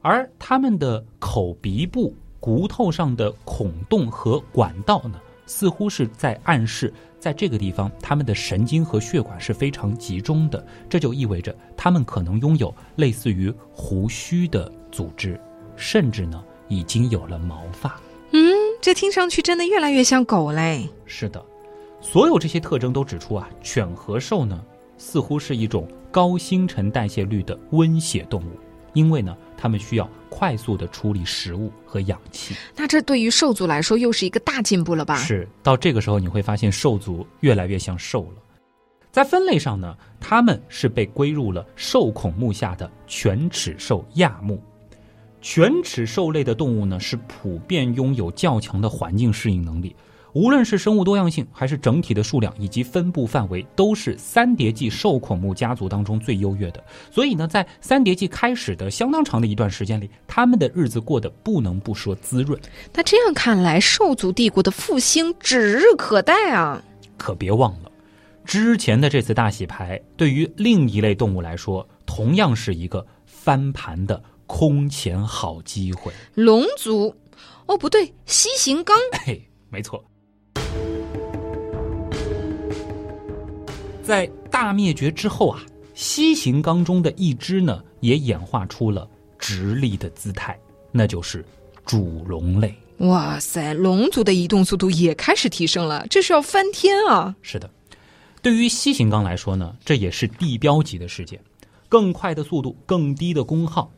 [0.00, 15.38] 而它们的口鼻部骨头上的孔洞和管道呢，似乎是在暗示，在这个地方，它们的神经和血管是非常集中的，这就意味着它们可能拥有类似于胡须的组织，
[15.76, 18.00] 甚至呢，已经有了毛发。
[18.30, 20.88] 嗯这听上去真的越来越像狗嘞。
[21.04, 21.44] 是的，
[22.00, 24.58] 所有这些特征都指出啊，犬和兽呢，
[24.96, 28.58] 似乎是一种高新陈代谢率的温血动物，
[28.94, 32.56] 因为呢，它们需要快速的处理食物和氧气。
[32.74, 35.16] 那这对于兽族来说又是一个大进步了吧？
[35.16, 38.42] 是，到这个时候你会发现兽族越来越像兽了。
[39.12, 44.60] 在分类上呢，它们是被归入了兽孔目下的犬齿兽亚目。
[45.42, 49.94] 犬齿兽类的动物呢，是普遍拥有较强的环境适应能力，
[50.32, 56.82] 无论是生物多样性，还是整体的数量以及分布范围，都是三叠纪兽孔目家族当中最优越的。
[57.10, 62.58] 所以呢，在三叠纪开始的相当长的一段时间里，他们的日子过得不能不说滋润。
[62.94, 66.80] 那这样看来，兽族帝国的复兴指日可待啊！
[67.18, 67.90] 可别忘了，
[68.44, 76.12] 之前的这次大洗牌，对于另一类动物来说，同样是一个翻盘的空前好机会。
[76.34, 77.14] 龙族，
[77.66, 78.96] 哦不对，西行纲。
[79.24, 80.04] 嘿，没错，
[84.02, 85.62] 在大灭绝之后啊，
[85.94, 90.58] 西行纲中的一只呢，也演化出了直立的姿态，
[90.90, 91.44] 那就是
[91.86, 92.74] 主龙类。
[92.98, 97.34] 哇塞，龙族的移动速度也开始提升了，这是要翻天啊！
[97.42, 97.68] 是的，
[98.40, 101.40] 对于西行纲来说呢，这也是地标级的事件。
[101.88, 103.90] 更快的速度，更低的功耗，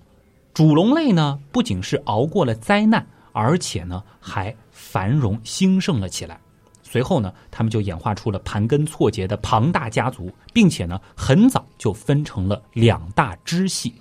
[0.54, 6.40] 主龙类呢不仅是熬过了灾难，而且呢还繁荣兴盛了起来。
[6.82, 13.92] 随后呢，他们就演化出了盘根错节的庞大家族，并且呢很早就分成了两大支系。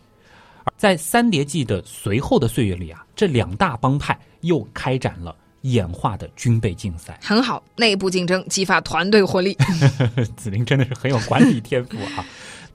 [0.78, 7.20] 在三叠纪的随后的岁月里啊，这两大帮派又开展了演化的军备竞赛。
[7.24, 9.58] 很好，内部竞争激发团队活力。
[10.38, 12.24] 子菱真的是很有管理天赋啊！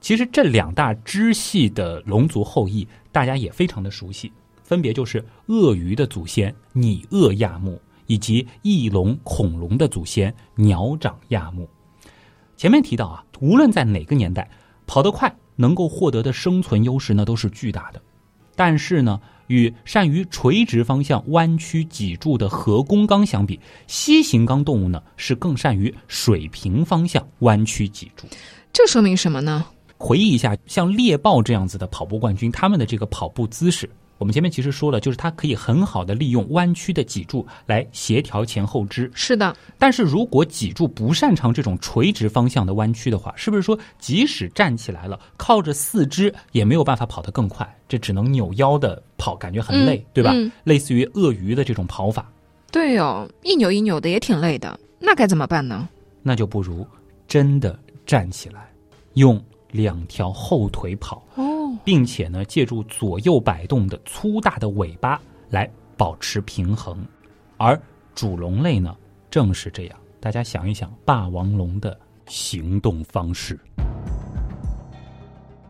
[0.01, 4.31] 其实这两大支系的龙族后裔，大家也非常的熟悉，
[4.63, 11.69] 分别就是鳄鱼的祖先拟鳄亚目，以及翼龙恐龙的祖先鸟掌亚目。
[12.55, 14.49] 前面提到啊，无论在哪个年代，
[14.87, 18.01] 跑得快能够获得的生存优势呢，都是巨大的。
[18.55, 28.27] 但是呢，与善于垂直方向弯曲脊柱的核弓纲相比，蜥形纲动物呢是更善于水平方向弯曲脊柱。
[28.73, 29.65] 这说明什么呢？
[29.99, 33.87] 回忆一下，像猎豹这样子的跑步冠军，他们的这个跑步姿势。
[34.17, 39.09] 我们前面其实说了，就是它可以很好的利用弯曲的脊柱来协调前后肢。
[39.13, 47.77] 是的，但是如果脊柱不擅长这种垂直方向的弯曲的话，是不是说即使站起来了，靠着四肢也没有办法跑得更快？
[47.87, 50.33] 这只能扭腰的跑，感觉很累，对吧？
[50.65, 52.29] 类似于鳄鱼的这种跑法。
[52.71, 55.87] 对哦，一扭一扭的也挺累的，那该怎么办呢？
[56.21, 56.85] 那就不如
[57.25, 58.69] 真的站起来，
[59.13, 61.23] 用两条后腿跑。
[61.83, 66.97] 并且呢，借助左右摆动的粗大的尾巴来保持平衡，
[67.57, 67.79] 而
[68.13, 68.95] 主龙类呢
[69.29, 69.97] 正是这样。
[70.19, 73.57] 大家想一想，霸王龙的行动方式。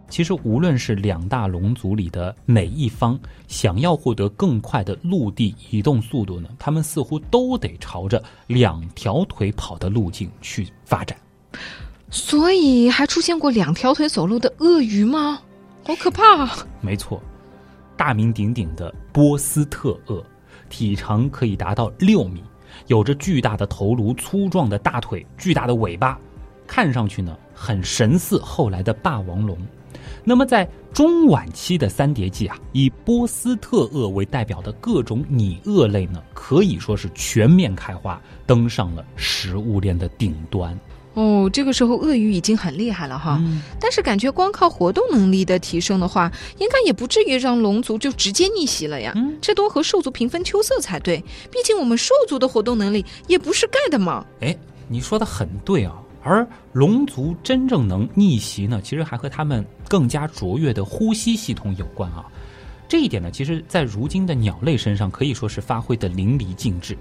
[0.09, 11.15] 其实，无论是两大龙族里的哪一方，想要获得更快的陆地移动速度呢，他们似乎都得朝着两条腿跑的路径去发展。
[12.11, 15.41] 所以，还出现过两条腿走路的鳄鱼吗？
[15.85, 16.65] 好可怕！
[16.81, 17.21] 没错，
[17.95, 20.23] 大名鼎鼎的波斯特鳄，
[20.69, 22.43] 体长可以达到六米，
[22.87, 26.19] 有着巨大的头颅、粗壮的大腿、巨大的尾巴，
[26.67, 29.57] 看上去呢很神似后来的霸王龙。
[30.23, 40.77] 那么在中晚期的三叠纪啊，以波斯特鳄为代表的各种拟鳄类呢，可以说是全面开花，登上了食物链的顶端。
[41.15, 43.41] 哦，这个时候鳄鱼已经很厉害了哈，
[43.79, 49.13] 但是感觉光靠活动能力的提升的话，应该也不至于让龙族就直接逆袭了呀。
[49.41, 51.17] 这多和兽族平分秋色才对，
[51.51, 54.25] 毕竟我们兽族的活动能力也不是盖的嘛。
[54.41, 54.55] 哎，
[54.87, 55.93] 你说的很对啊，
[56.23, 62.23] 而龙族真正能逆袭呢，其实还和他们更加卓越的呼吸系统有关啊。
[62.87, 66.97] 这一点呢，其实在如今的鸟类身上可以说是发挥的淋漓尽致。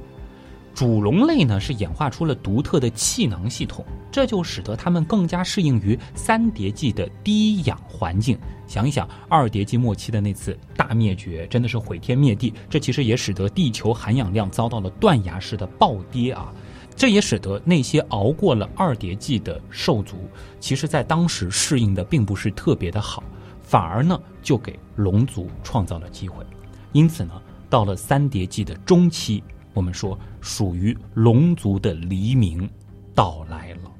[0.78, 8.38] 主龙类呢是演化出了独特的气囊系统，这就使得它们更加适应于三叠纪的低氧环境。
[8.68, 12.54] 想一想，二叠纪末期的那次大灭绝，真的是毁天灭地。
[12.70, 16.54] 这其实也使得地球含氧量遭到了断崖式的暴跌啊！
[16.94, 23.20] 这也使得那些熬过了二叠纪的兽族，其实在当时适应的并不是特别的好，
[23.62, 26.46] 反而呢就给龙族创造了机会。
[26.92, 27.32] 因此呢，
[27.68, 29.42] 到了三叠纪的中期。
[29.78, 32.68] 我们说，属于龙族的黎明
[33.14, 33.92] 到来了。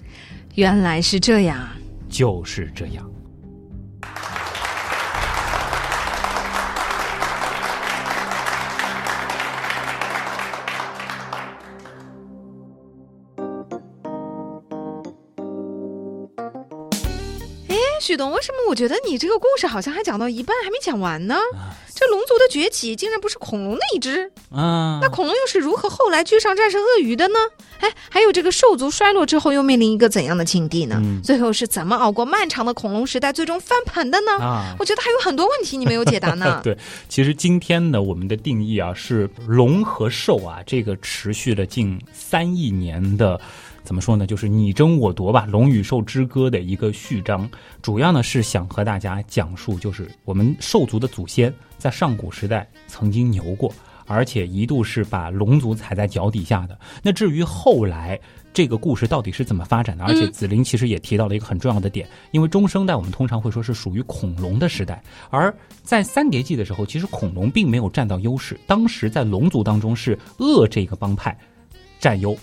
[0.57, 1.69] 原来是这样，
[2.09, 3.08] 就是这样。
[18.19, 21.37] 东，为什么我觉得你这个故事好像还讲到一半，还没讲完呢？
[21.95, 25.01] 这龙族的崛起竟然不是恐龙那一只啊！
[25.03, 27.35] 那恐龙又是如何后来居上战胜鳄鱼的呢？
[27.81, 31.03] 哎，还有这个兽族衰落之后又面临一个怎样的境地呢？
[31.25, 34.33] 最后是怎么熬过漫长的恐龙时代，最终翻盘的呢？
[34.39, 36.61] 啊，我觉得还有很多问题你没有解答呢。
[36.63, 36.77] 对，
[37.09, 43.41] 其实今天呢，我们的定义啊是龙和兽啊，这个持续了近三亿年的。
[43.89, 44.27] 怎么说呢？
[44.27, 47.49] 就是你争我夺吧，《龙与兽之歌》的一个序章，
[47.81, 53.73] 主要呢是想和大家讲述，就是我们兽族的祖先在上古时代曾经牛过，
[54.05, 56.79] 而且一度是把龙族踩在脚底下的。
[57.03, 58.21] 那至于后来
[58.53, 60.05] 这个故事到底是怎么发展的？
[60.05, 71.35] 而且紫菱其实也提到了一个很重要的点，因为中生代我们通常会说是属于恐龙的时代，而在三叠纪的时候，其实恐龙并没有占到优势，当时在龙族当中是恶这个帮派
[71.99, 72.37] 占优。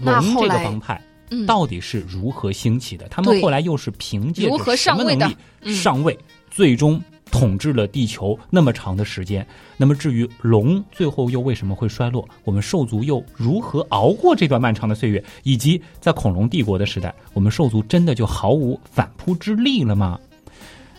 [0.00, 1.00] 龙这个帮派
[1.46, 3.06] 到底是如何兴起的？
[3.08, 6.18] 他们后来又是凭借着什么能力上位，
[6.50, 9.46] 最终统治了地球那么长的时间？
[9.76, 12.26] 那么至于龙最后又为什么会衰落？
[12.44, 15.22] 我们兽族又如何熬过这段漫长的岁月？
[15.42, 20.18] 以及在恐龙帝国的时代，我们兽族真的就毫无反扑之力了吗？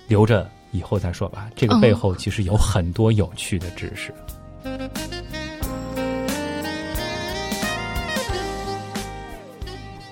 [0.07, 1.49] 留着以后再说吧。
[1.55, 4.13] 这个背后其实有很多有趣的知识。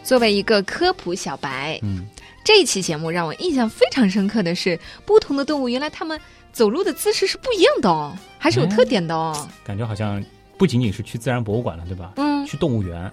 [0.08, 2.08] 作为一个科普小白，嗯，
[2.42, 6.18] 这一期节目让我印象非常深刻的是，不同的动物原来它们
[6.54, 9.50] 走路的姿势是不一样的哦，还是有特点的哦。
[9.66, 10.24] 感觉好像
[10.58, 12.14] 不仅仅是去自然博物馆了，对吧？
[12.16, 13.12] 嗯，去动物园。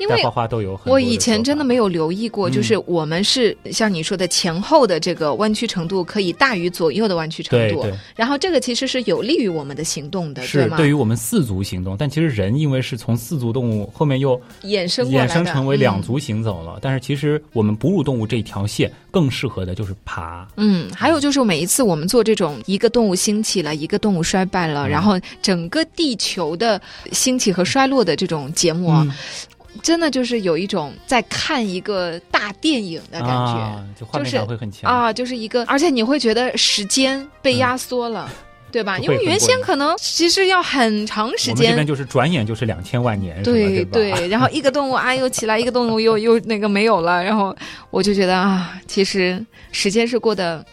[0.00, 0.80] 因为花花都有。
[0.86, 7.86] 我以前真的没有留意过，就是我们是像你说的前后的这个弯曲程度可以大于左右的弯曲程度，
[8.16, 11.96] 然后这个其实是有利于我们的行动的，是对于我们四足行动。
[11.96, 20.48] 但其实人因为是从四足动物后面又衍生衍生成为两足行走了，但是其实我们哺乳动物这条线更适合的就是爬。
[20.56, 26.80] 嗯，还有就是每一次我们做这种一个动物兴起了，一个动物衰败了，然后整个地球的
[27.12, 28.90] 兴起和衰落的这种节目。
[29.82, 38.30] 真的就是有一种在看一个大电影的感觉，就画面感会很强啊，就是一个，而且你会觉得时间被压缩了，
[38.72, 38.98] 对吧？
[38.98, 44.28] 因为原先可能其实要很长时间，这边就是转眼就是两千万年，对对。
[44.28, 47.54] 然后一个动物啊又起来， 一个动物又又那个没有了，然后
[47.90, 50.64] 我就觉得啊，其实时间是过得。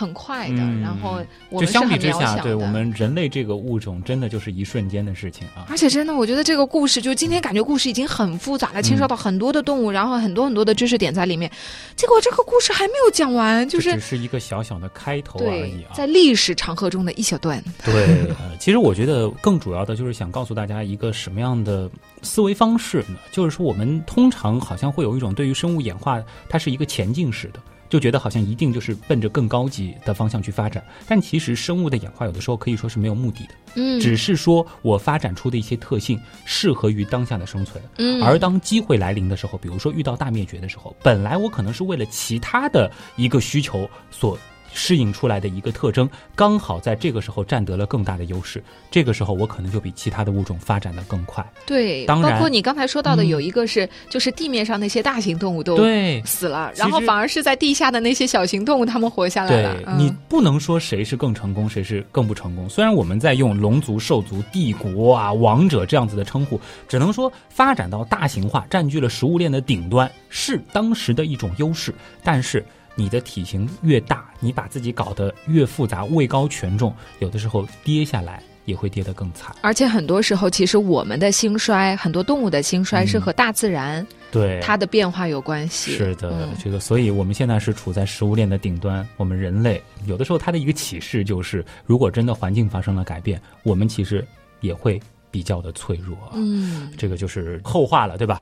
[0.00, 1.20] 很快的，然后
[1.52, 5.66] 就相比之下，对我们人类这个物种，真的就是一瞬间的事情啊！
[5.68, 11.50] 而且真的，我觉得这个故事，就今天感觉故事已经很复杂了，牵涉到很多的动物，然后很多很多的知识点在里面。
[11.96, 15.92] 结果这个故事还没有讲完，就是只是一个小小的开头而已啊！
[15.92, 17.62] 在历史长河中的一小段。
[17.84, 18.26] 对，
[18.58, 21.90] 其实我觉得更主要的就是想告诉大家一个什么样的
[22.22, 23.16] 思维方式呢？
[23.30, 27.60] 就是说，我们通常好像会有一种对于生物演化，它是一个前进式的。
[27.90, 44.38] 就觉得好像一定就是奔着更高级的方向去发展，但其实生物的演化有的时候可以说是没有目的的，嗯，只是说我发展出的一些特性适合于当下的生存，嗯，而当机会来临的时候，比如说遇到大灭绝的时候，本来我可能是为了其他的一个需求所。
[44.72, 48.62] 适应出来的一个特征，刚好在这个时候占得了更大的优势。
[48.90, 51.44] 这个时候，我可能就比其他的物种发展的更快。
[51.66, 55.76] 对，当然，包括你刚才说到的，有一个是，就是地面上那些大型动物都
[56.24, 59.94] 死了，然后反而是在地下的那些小型动物，它们活下来了。
[59.96, 62.68] 你不能说谁是更成功，谁是更不成功。
[62.68, 72.64] 虽然我们在用龙族、兽族、帝国啊、王者这样子的称呼，只能说发展到大型化，占据了食物链的顶端，是当时的一种优势，但是。
[73.00, 79.56] 你的体型越大，你把自己搞得越复杂，位高权重，有的时候跌下来也会跌得更惨。
[79.62, 85.92] 而且很多时候，其实我们的兴衰，很多动物的兴衰是和大自然对它的变化有关系。
[85.92, 89.06] 是的，这个，所以我们现在是处在食物链的顶端。
[89.16, 94.22] 我们人类有的时候，它的一个启示就是，如果真的环境发生了改变，我们其实
[94.60, 96.18] 也会比较的脆弱。
[96.34, 98.38] 嗯，这个就是后话了，对吧？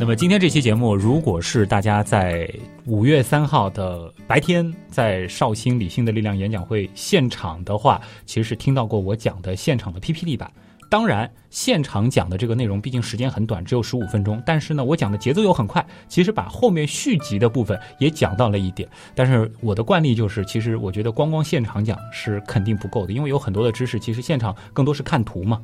[0.00, 2.48] 那么今天这期节目，如果是大家在
[2.86, 10.48] 五月三号的白天在绍兴理性的力量演讲会现场的话，其实是听到过我讲的现场的 PPT 版。
[10.88, 18.88] 当然，现场讲的这个内容毕竟时间很短，只有十五分钟，但是呢，我讲的节奏又很快，其实把后面续集的部分也讲到了一点。
[19.14, 25.60] 但是我的惯例就是，其实我觉得光光现场讲是肯定不够的，因为有很多的知识，其实现场更多是看图嘛。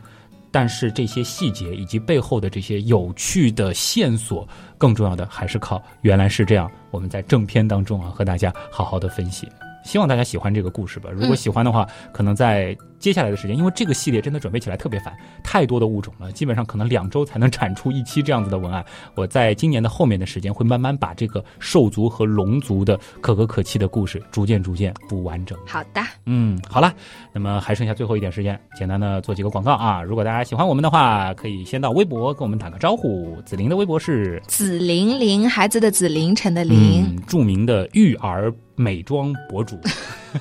[0.55, 4.49] 但是这些细节以及背后的这些有趣的线索，
[4.79, 6.71] 更重要的还是靠原来是这样。
[6.93, 9.49] 我们在正片当中啊，和大家好好的分析。
[9.85, 11.11] 希望大家喜欢这个故事吧。
[11.13, 18.85] 如果喜欢的话，可能在接下来的时间，因为这个系列真的准备起来特别烦，太多的物种了，基本上可能两周才能产出一期这样子的文案。
[19.15, 25.59] 我在今年的后面的时间，会慢慢把这个兽族和龙族的可歌可泣的故事，逐渐逐渐补完整。
[25.67, 26.95] 好的，嗯，好了，
[27.33, 30.03] 那么还剩下最后一点时间，简单的做几个广告啊。
[30.03, 33.37] 如果大家喜欢我们的话，可以先到微博跟我们打个招呼。
[33.45, 38.53] 紫菱的微博是紫菱菱，孩子的紫，凌晨的凌，著名的育儿。
[38.77, 39.79] 美妆博主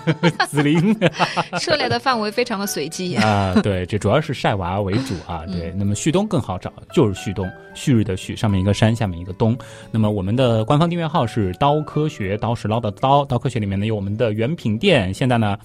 [0.49, 0.95] 紫菱，
[1.59, 3.53] 涉猎的范围非常的随机啊。
[3.63, 5.43] 对，这主要是晒娃为主啊。
[5.47, 9.57] 对，那么旭东更好找，就是旭东，旭日的旭，上面一个山，下面一个东。
[9.91, 15.13] 那么我们的官方订阅号是刀科学，刀是唠的刀，刀科学里面呢有我们的原品店。
[15.13, 15.57] 现在呢，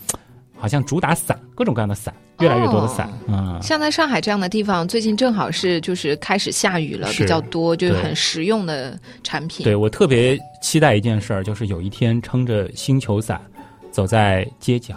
[0.57, 3.59] 好像主打伞，各种各样的伞，越来越多的伞啊。
[3.63, 9.65] 像在上海这样的地方，最近正好是就是开始下雨了，比较多，就是很实用的产品。
[9.65, 10.39] 对我特别。
[10.61, 13.41] 期待一件事儿，就是有一天撑着星球伞
[13.91, 14.95] 走在街角，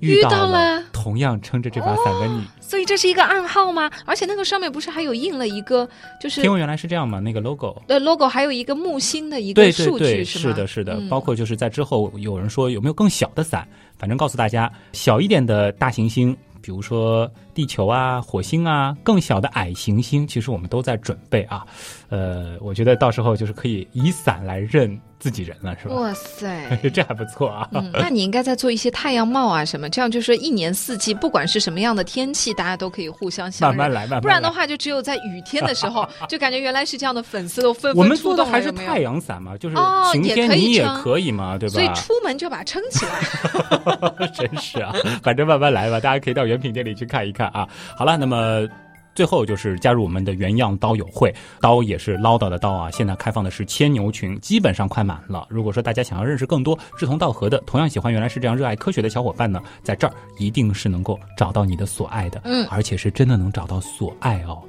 [0.00, 2.44] 遇到了同样撑着这把伞的你。
[2.60, 3.90] 所以这是一个暗号吗？
[4.04, 5.88] 而且那个上面不是还有印了一个，
[6.20, 7.18] 就是天文原来是这样嘛？
[7.18, 11.00] 那个 logo 对 logo 还有一个木星的一个数据是是的，是的。
[11.08, 13.66] 包括就是在之后有人说有没有更小的伞，
[13.98, 21.64] 反正告诉大家小一点的大行星，比如说地球啊、火星啊、更小的矮行星，其实我们都在准备啊。
[22.08, 25.94] 呃，我觉得到时候就是可以以伞来认自己人了，是吧？
[25.94, 27.68] 哇塞， 这还不错啊。
[27.72, 33.78] 嗯，那你应该再做一些太阳帽啊什么，这样就是一年四季，不管是什么样的天气，大家都可以互相相认。
[33.78, 34.20] 慢慢来，慢慢来。
[34.22, 41.74] 不然的话，就只有在雨天的时候， 就感觉原来是这样的粉丝都纷纷我们做的还是太阳伞嘛，就是哦晴天也可以你也可以嘛，对吧？
[41.74, 44.28] 所以出门就把它撑起来。
[44.34, 44.92] 真是啊，
[45.22, 47.68] 反正慢慢来吧，大家可以到原品店里去看一看啊。
[47.96, 48.68] 好了，那么。
[49.12, 52.88] 最后就是加入我们的原样刀友会，刀也是唠叨的刀啊。
[52.92, 55.44] 现在开放的是千牛群，基本上快满了。
[55.50, 64.62] 如果说大家想要认识更多志同道合的、同样喜欢原来是这样热爱科学的小伙伴呢，在这儿一定是能够找到你的所爱的，嗯而且是真的能找到所爱哦。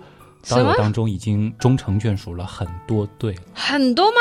[0.50, 4.18] 刀友当中已经终成眷属了很多对了，很多吗？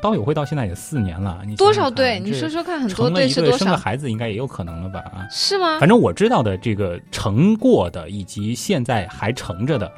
[0.00, 2.18] 刀友会到现在也四年了，你多少对？
[2.18, 3.58] 你说说看，很多对是多少？
[3.58, 5.00] 生个孩子应该也有可能了吧？
[5.14, 5.78] 啊，是吗？
[5.78, 9.90] 反正我知道的这个成过的，以及现在还成着的，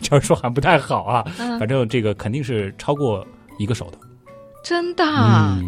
[0.00, 1.24] 这 样说还不太好啊。
[1.38, 3.26] 嗯反正这个肯定是超过
[3.58, 3.98] 一个手的
[4.62, 5.04] 真的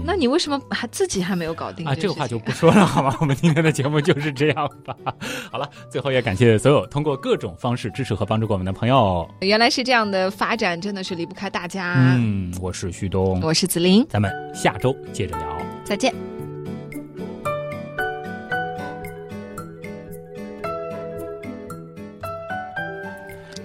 [0.05, 1.95] 那你为什么还自己还没有搞定啊。
[1.95, 3.17] 这个话就不说了，好吗？
[3.21, 4.95] 我们今天的节目就是这样吧。
[5.51, 9.29] 好了，最后也感谢所有通过各种方式支持和帮助过我们的朋友。
[9.41, 11.95] 原来是这样的发展，真的是离不开大家。
[12.17, 15.47] 嗯，我是旭东，我是子林，咱们下周接着聊。
[15.85, 16.30] 再见。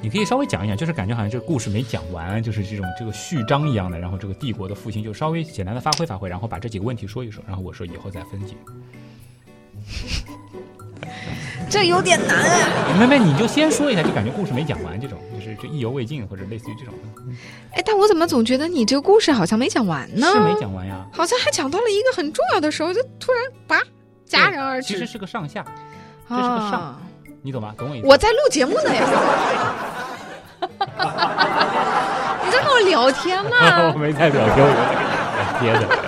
[0.05, 3.97] 你可以稍微讲一讲，就是感觉好像这个故事没讲完，就是这种这个序章一样的。
[3.97, 8.53] 然后这个帝国的复兴就稍微简单的发挥发挥，然后把这几个问题说一说，然后我说以后再分解。
[11.71, 12.99] 这有点难啊！
[12.99, 17.33] 妹妹，你就先说一下，就感觉故事没讲完，这种就是这意犹未尽，或者类似于这种的，
[17.71, 20.27] 哎，但我怎么总觉得你这个故事好像没讲完呢？
[20.31, 21.03] 是没讲完呀？
[21.11, 23.81] 好像还讲到了一个很重要的时候，就突然拔
[24.29, 24.89] 戛然而止。
[24.89, 25.65] 其实是个上下，
[26.29, 27.01] 这是个上啊，
[27.45, 27.75] 你懂吗？
[27.77, 28.07] 懂我意思？
[28.07, 29.05] 我在录节目呢呀！
[32.43, 33.51] 你在跟我聊天吗
[33.93, 33.99] 我？
[33.99, 36.04] 没在聊天，我在跟你聊天的。